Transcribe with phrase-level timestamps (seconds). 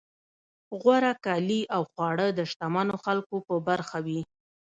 [0.81, 4.21] غوره کالي او خواړه د شتمنو خلکو په برخه وي.